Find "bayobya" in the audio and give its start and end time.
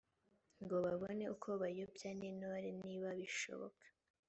1.61-2.09